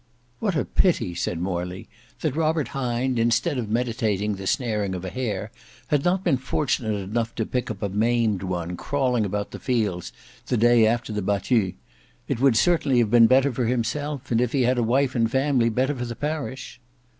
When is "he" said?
14.53-14.63